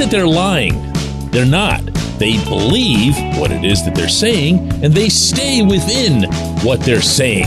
[0.00, 0.90] that they're lying.
[1.30, 1.84] They're not.
[2.18, 6.22] They believe what it is that they're saying, and they stay within
[6.64, 7.44] what they're saying.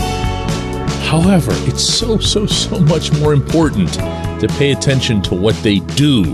[1.02, 6.32] However, it's so, so, so much more important to pay attention to what they do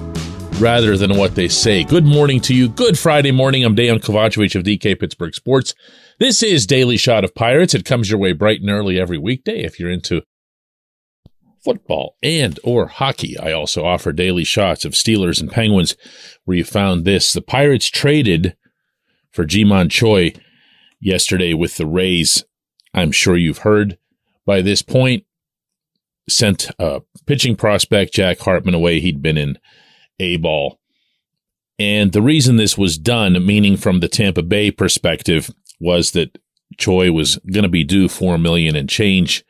[0.59, 1.84] rather than what they say.
[1.84, 2.68] Good morning to you.
[2.68, 3.64] Good Friday morning.
[3.64, 5.75] I'm Dejan Kovacevic of DK Pittsburgh Sports.
[6.18, 7.73] This is Daily Shot of Pirates.
[7.73, 10.21] It comes your way bright and early every weekday if you're into
[11.62, 13.38] football and or hockey.
[13.38, 15.96] I also offer daily shots of Steelers and Penguins
[16.45, 17.32] where you found this.
[17.32, 18.56] The Pirates traded
[19.32, 20.32] for Ji-Man Choi
[21.01, 22.45] yesterday with the Rays.
[22.95, 23.98] I'm sure you've heard
[24.46, 25.24] by this point.
[26.28, 29.01] Sent a pitching prospect, Jack Hartman, away.
[29.01, 29.59] He'd been in
[30.20, 30.79] A ball.
[31.79, 36.38] And the reason this was done, meaning from the Tampa Bay perspective, was that
[36.77, 39.45] Choi was going to be due four million and change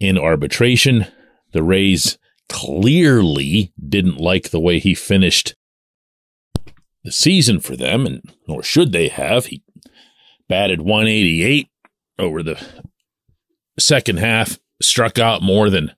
[0.00, 1.06] in arbitration.
[1.54, 5.54] The Rays clearly didn't like the way he finished
[7.04, 9.46] the season for them, and nor should they have.
[9.46, 9.62] He
[10.48, 11.68] batted 188
[12.18, 12.60] over the
[13.78, 15.92] second half, struck out more than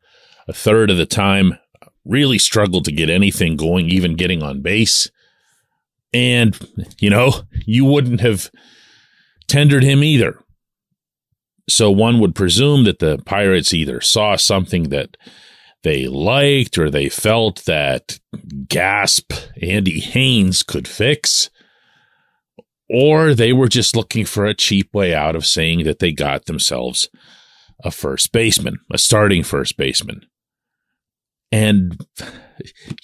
[0.46, 1.58] a third of the time,
[2.04, 5.10] really struggled to get anything going, even getting on base.
[6.12, 6.56] And,
[7.00, 8.50] you know, you wouldn't have
[9.48, 10.38] tendered him either.
[11.68, 15.16] So one would presume that the Pirates either saw something that
[15.82, 18.18] they liked or they felt that
[18.68, 21.50] gasp Andy Haines could fix,
[22.88, 26.46] or they were just looking for a cheap way out of saying that they got
[26.46, 27.08] themselves
[27.84, 30.22] a first baseman, a starting first baseman.
[31.52, 32.04] And,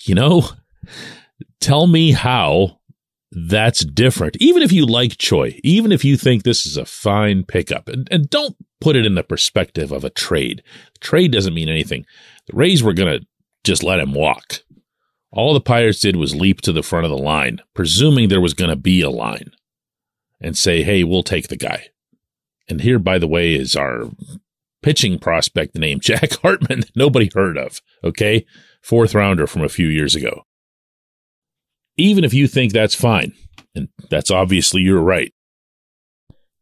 [0.05, 0.49] you know,
[1.61, 2.79] tell me how
[3.31, 4.37] that's different.
[4.41, 8.09] Even if you like Choi, even if you think this is a fine pickup, and,
[8.11, 10.63] and don't put it in the perspective of a trade.
[11.01, 12.05] Trade doesn't mean anything.
[12.47, 13.27] The Rays were going to
[13.65, 14.61] just let him walk.
[15.31, 18.55] All the Pirates did was leap to the front of the line, presuming there was
[18.55, 19.53] going to be a line,
[20.41, 21.89] and say, hey, we'll take the guy.
[22.69, 24.11] And here, by the way, is our
[24.83, 27.81] pitching prospect named Jack Hartman that nobody heard of.
[28.05, 28.45] Okay.
[28.83, 30.43] Fourth rounder from a few years ago.
[31.97, 33.33] Even if you think that's fine,
[33.75, 35.33] and that's obviously you're right,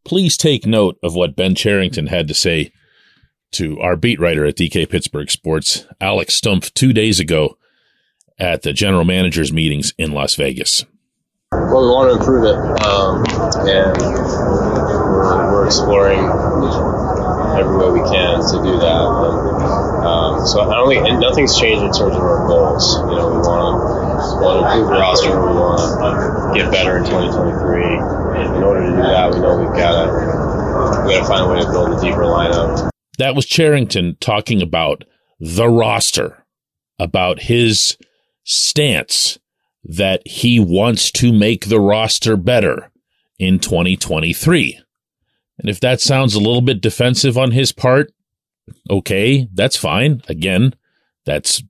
[0.04, 2.72] please take note of what Ben Cherington had to say
[3.52, 7.56] to our beat writer at DK Pittsburgh Sports, Alex Stumpf, two days ago
[8.38, 10.84] at the general managers meetings in Las Vegas.
[11.52, 13.26] Well, we want to improve it, um,
[13.66, 16.22] and we're, we're, exploring
[17.58, 19.02] every way we can to do that.
[19.02, 23.02] And, um, so I don't think nothing's changed in terms of our goals.
[23.02, 24.00] You know, we want to
[24.38, 25.30] want to improve the roster.
[25.34, 28.54] We want to get better in 2023.
[28.56, 31.48] In order to do that, we know we've got to we got to find a
[31.50, 32.90] way to build a deeper lineup.
[33.20, 35.04] That was Cherington talking about
[35.38, 36.46] the roster,
[36.98, 37.98] about his
[38.44, 39.38] stance
[39.84, 42.90] that he wants to make the roster better
[43.38, 44.80] in 2023.
[45.58, 48.10] And if that sounds a little bit defensive on his part,
[48.88, 50.22] okay, that's fine.
[50.26, 50.74] Again,
[51.26, 51.62] that's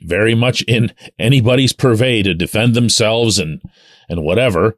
[0.00, 3.62] very much in anybody's purvey to defend themselves and
[4.10, 4.76] and whatever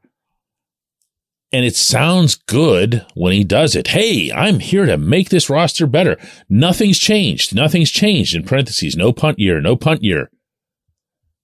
[1.54, 3.86] and it sounds good when he does it.
[3.86, 6.18] Hey, I'm here to make this roster better.
[6.48, 7.54] Nothing's changed.
[7.54, 8.96] Nothing's changed in parentheses.
[8.96, 10.32] No punt year, no punt year.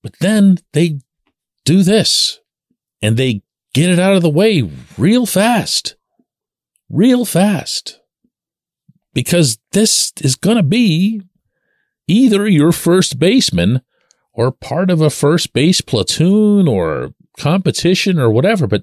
[0.03, 0.98] But then they
[1.65, 2.41] do this
[3.00, 5.94] and they get it out of the way real fast.
[6.88, 8.00] Real fast.
[9.15, 11.22] Because this is going to be
[12.09, 13.81] either your first baseman
[14.32, 18.66] or part of a first base platoon or competition or whatever.
[18.66, 18.82] But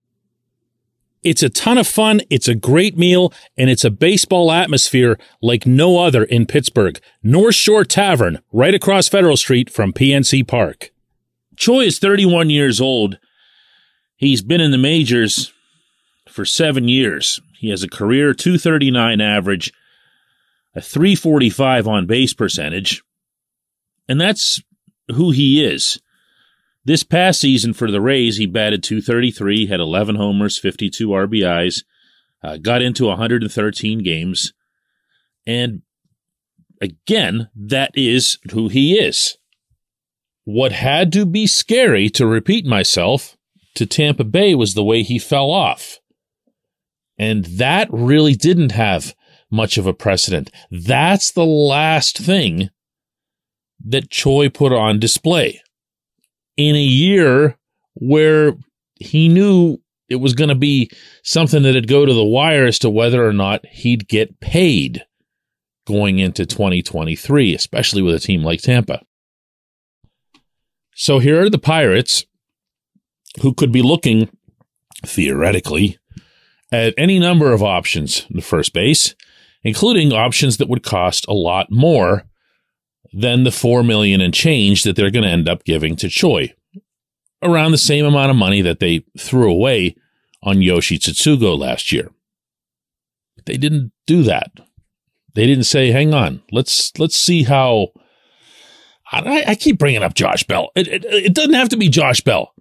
[1.23, 2.21] It's a ton of fun.
[2.29, 6.99] It's a great meal and it's a baseball atmosphere like no other in Pittsburgh.
[7.21, 10.91] North Shore Tavern, right across Federal Street from PNC Park.
[11.55, 13.19] Choi is 31 years old.
[14.15, 15.53] He's been in the majors
[16.27, 17.39] for seven years.
[17.59, 19.71] He has a career 239 average,
[20.73, 23.03] a 345 on base percentage,
[24.07, 24.61] and that's
[25.09, 25.99] who he is.
[26.83, 31.83] This past season for the Rays, he batted 233, had 11 homers, 52 RBIs,
[32.43, 34.53] uh, got into 113 games.
[35.45, 35.83] And
[36.81, 39.37] again, that is who he is.
[40.43, 43.37] What had to be scary, to repeat myself,
[43.75, 45.99] to Tampa Bay was the way he fell off.
[47.15, 49.13] And that really didn't have
[49.51, 50.49] much of a precedent.
[50.71, 52.71] That's the last thing
[53.85, 55.61] that Choi put on display
[56.57, 57.57] in a year
[57.93, 58.53] where
[58.95, 59.77] he knew
[60.09, 60.89] it was going to be
[61.23, 65.05] something that'd go to the wire as to whether or not he'd get paid
[65.87, 69.01] going into 2023, especially with a team like Tampa.
[70.95, 72.25] So here are the Pirates
[73.41, 74.29] who could be looking
[75.05, 75.97] theoretically
[76.71, 79.15] at any number of options in the first base,
[79.63, 82.25] including options that would cost a lot more
[83.13, 86.53] than the 4 million and change that they're going to end up giving to Choi.
[87.43, 89.95] Around the same amount of money that they threw away
[90.43, 92.11] on Yoshi Tsutsugo last year.
[93.35, 94.51] But they didn't do that.
[95.33, 97.89] They didn't say, "Hang on, let's let's see how."
[99.13, 100.71] I, I keep bringing up Josh Bell.
[100.73, 102.53] It, it, it doesn't have to be Josh Bell.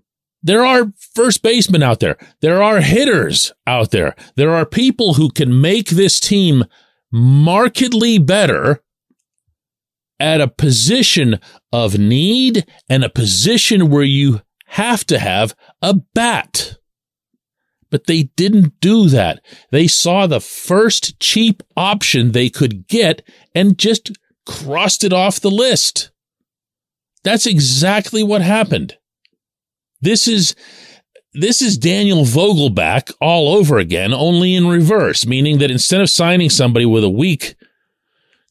[0.43, 2.17] There are first basemen out there.
[2.41, 4.17] There are hitters out there.
[4.37, 6.65] There are people who can make this team
[7.13, 8.83] markedly better
[10.21, 11.41] at a position
[11.73, 16.77] of need and a position where you have to have a bat.
[17.91, 19.43] But they didn't do that.
[19.73, 24.13] They saw the first cheap option they could get and just
[24.47, 26.13] crossed it off the list.
[27.25, 28.97] That's exactly what happened.
[30.01, 30.55] This is
[31.33, 36.51] this is Daniel Vogelbach all over again, only in reverse, meaning that instead of signing
[36.51, 37.55] somebody with a week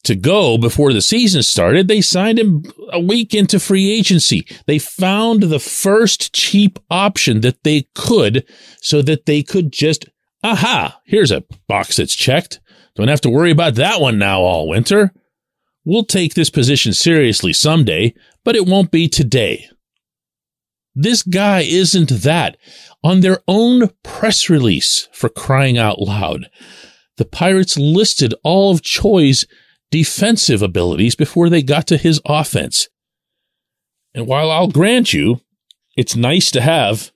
[0.09, 4.43] to go before the season started, they signed him a week into free agency.
[4.65, 8.43] They found the first cheap option that they could
[8.81, 10.05] so that they could just,
[10.43, 12.59] aha, here's a box that's checked.
[12.95, 15.13] Don't have to worry about that one now all winter.
[15.85, 19.69] We'll take this position seriously someday, but it won't be today.
[20.95, 22.57] This guy isn't that.
[23.03, 26.49] On their own press release for crying out loud,
[27.17, 29.45] the Pirates listed all of Choi's
[29.91, 32.89] defensive abilities before they got to his offense.
[34.13, 35.41] And while I'll grant you,
[35.95, 37.11] it's nice to have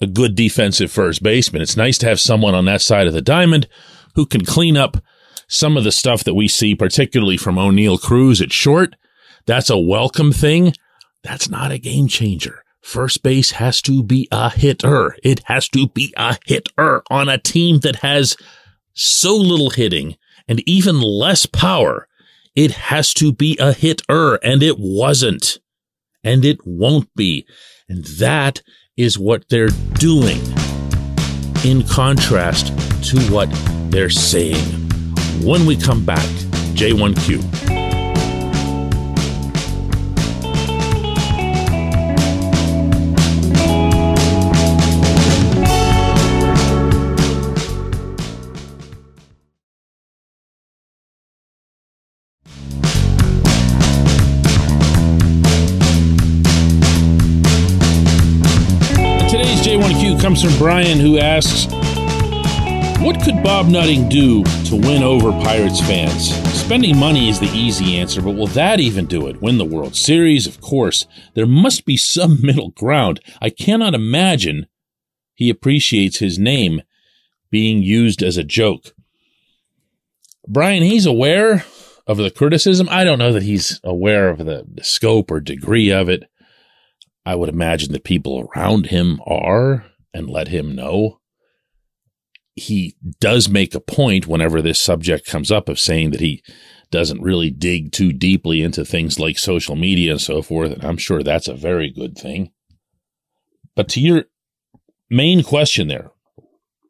[0.00, 3.22] a good defensive first baseman, it's nice to have someone on that side of the
[3.22, 3.68] diamond
[4.14, 4.98] who can clean up
[5.48, 8.96] some of the stuff that we see, particularly from Oneil Cruz at short.
[9.46, 10.72] That's a welcome thing.
[11.22, 12.64] That's not a game changer.
[12.80, 15.16] First base has to be a hitter.
[15.22, 18.36] It has to be a hitter on a team that has
[18.92, 20.16] so little hitting
[20.48, 22.08] and even less power
[22.54, 25.58] it has to be a hitter, and it wasn't.
[26.22, 27.46] And it won't be.
[27.88, 28.62] And that
[28.96, 30.40] is what they're doing.
[31.64, 32.68] In contrast
[33.10, 33.48] to what
[33.90, 34.64] they're saying.
[35.42, 36.24] When we come back,
[36.74, 37.63] J1Q.
[60.34, 61.66] Comes from Brian, who asks,
[63.00, 66.34] What could Bob Nutting do to win over Pirates fans?
[66.58, 69.40] Spending money is the easy answer, but will that even do it?
[69.40, 70.48] Win the World Series?
[70.48, 71.06] Of course.
[71.34, 73.20] There must be some middle ground.
[73.40, 74.66] I cannot imagine
[75.34, 76.82] he appreciates his name
[77.50, 78.92] being used as a joke.
[80.48, 81.64] Brian, he's aware
[82.08, 82.88] of the criticism.
[82.90, 86.24] I don't know that he's aware of the, the scope or degree of it.
[87.24, 91.20] I would imagine the people around him are and let him know.
[92.54, 96.42] He does make a point whenever this subject comes up of saying that he
[96.90, 100.70] doesn't really dig too deeply into things like social media and so forth.
[100.70, 102.52] And I'm sure that's a very good thing.
[103.74, 104.26] But to your
[105.10, 106.12] main question there,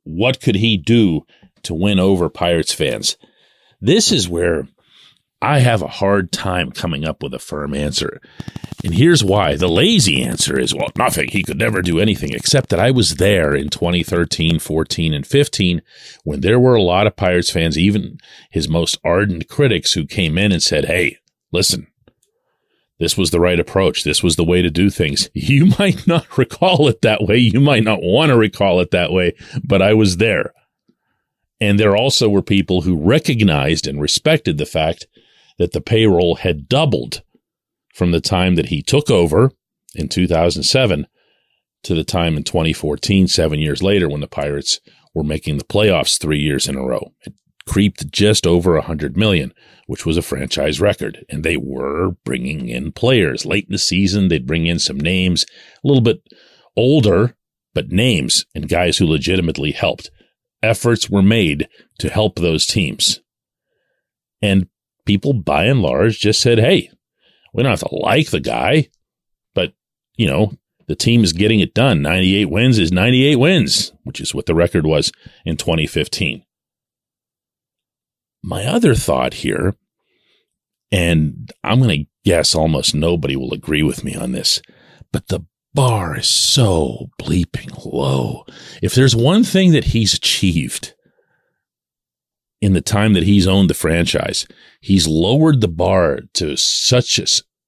[0.03, 1.23] what could he do
[1.63, 3.17] to win over Pirates fans?
[3.81, 4.69] This is where
[5.45, 8.19] I have a hard time coming up with a firm answer.
[8.83, 9.57] And here's why.
[9.57, 11.29] The lazy answer is, well, nothing.
[11.29, 15.83] He could never do anything except that I was there in 2013, 14, and 15
[16.25, 18.17] when there were a lot of Pirates fans, even
[18.51, 21.19] his most ardent critics who came in and said, Hey,
[21.53, 21.89] listen,
[22.99, 24.03] this was the right approach.
[24.03, 25.29] This was the way to do things.
[25.35, 27.37] You might not recall it that way.
[27.37, 30.55] You might not want to recall it that way, but I was there.
[31.61, 35.07] And there also were people who recognized and respected the fact
[35.59, 37.23] that the payroll had doubled
[37.95, 39.53] from the time that he took over
[39.95, 41.07] in 2007
[41.85, 44.81] to the time in 2014, seven years later, when the Pirates
[45.15, 47.13] were making the playoffs three years in a row.
[47.25, 47.35] It
[47.69, 49.53] creeped just over 100 million,
[49.87, 51.25] which was a franchise record.
[51.29, 54.29] And they were bringing in players late in the season.
[54.29, 55.45] They'd bring in some names
[55.85, 56.23] a little bit
[56.77, 57.37] older
[57.75, 60.11] but names and guys who legitimately helped.
[60.63, 61.69] Efforts were made
[61.99, 63.21] to help those teams.
[64.41, 64.69] And
[65.05, 66.91] people, by and large, just said, hey,
[67.53, 68.89] we don't have to like the guy,
[69.55, 69.73] but,
[70.17, 70.53] you know,
[70.87, 72.03] the team is getting it done.
[72.03, 75.13] 98 wins is 98 wins, which is what the record was
[75.45, 76.45] in 2015.
[78.43, 79.75] My other thought here,
[80.93, 84.61] and I'm going to guess almost nobody will agree with me on this,
[85.13, 88.45] but the bar is so bleeping low.
[88.83, 90.94] If there's one thing that he's achieved
[92.65, 94.47] in the time that he's owned the franchise,
[94.81, 97.27] he's lowered the bar to such a,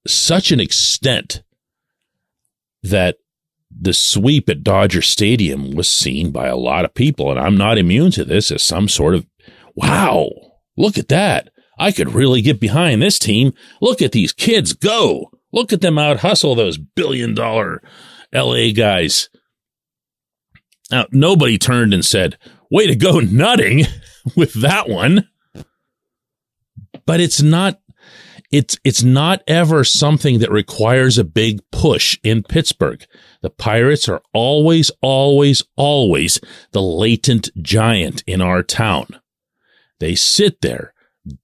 [0.09, 1.43] such an extent
[2.81, 3.17] that
[3.69, 7.77] the sweep at Dodger Stadium was seen by a lot of people, and I'm not
[7.77, 9.27] immune to this as some sort of
[9.75, 10.29] wow,
[10.75, 11.49] look at that.
[11.77, 13.53] I could really get behind this team.
[13.79, 15.29] Look at these kids go.
[15.53, 17.83] Look at them out hustle those billion dollar
[18.33, 19.29] LA guys.
[20.89, 22.39] Now, nobody turned and said,
[22.71, 23.85] way to go nutting
[24.35, 25.27] with that one.
[27.05, 27.79] But it's not
[28.51, 33.05] it's it's not ever something that requires a big push in Pittsburgh.
[33.41, 36.39] The Pirates are always, always, always
[36.71, 39.07] the latent giant in our town.
[39.99, 40.93] They sit there,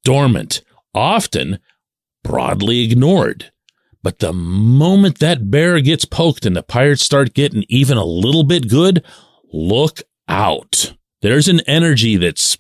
[0.03, 0.61] dormant,
[0.93, 1.59] often
[2.23, 3.51] broadly ignored.
[4.01, 8.43] But the moment that bear gets poked and the Pirates start getting even a little
[8.43, 9.03] bit good,
[9.51, 10.93] look out.
[11.23, 12.57] There's an energy that's,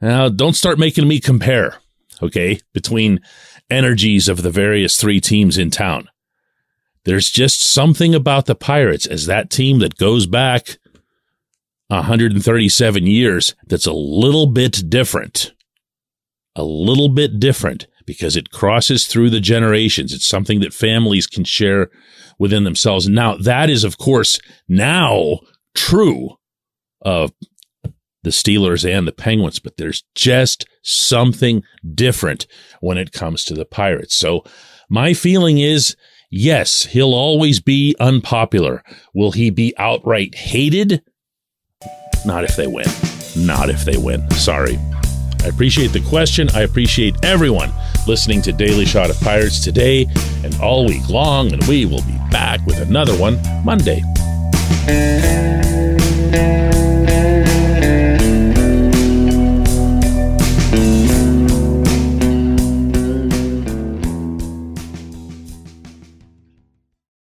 [0.00, 1.78] now don't start making me compare,
[2.22, 3.20] okay, between
[3.70, 6.10] energies of the various three teams in town.
[7.04, 10.76] There's just something about the Pirates as that team that goes back
[11.86, 15.54] 137 years that's a little bit different.
[16.56, 20.12] A little bit different because it crosses through the generations.
[20.12, 21.88] It's something that families can share
[22.38, 23.08] within themselves.
[23.08, 25.38] Now, that is, of course, now
[25.74, 26.36] true
[27.00, 27.32] of
[28.22, 31.62] the Steelers and the Penguins, but there's just something
[31.94, 32.46] different
[32.80, 34.14] when it comes to the Pirates.
[34.14, 34.44] So
[34.88, 35.96] my feeling is
[36.30, 38.82] yes, he'll always be unpopular.
[39.14, 41.02] Will he be outright hated?
[42.26, 42.86] Not if they win.
[43.36, 44.28] Not if they win.
[44.32, 44.78] Sorry.
[45.44, 46.50] I appreciate the question.
[46.50, 47.72] I appreciate everyone
[48.06, 50.06] listening to Daily Shot of Pirates today
[50.42, 51.52] and all week long.
[51.52, 54.02] And we will be back with another one Monday.